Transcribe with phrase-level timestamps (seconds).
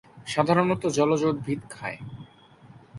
[0.25, 1.99] সাধারণত জলজ উদ্ভিদ খায়।